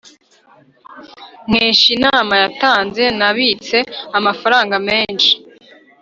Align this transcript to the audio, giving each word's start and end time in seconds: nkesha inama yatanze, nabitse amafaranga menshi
nkesha 1.49 1.87
inama 1.97 2.33
yatanze, 2.43 3.03
nabitse 3.19 3.77
amafaranga 4.17 4.75
menshi 4.87 5.31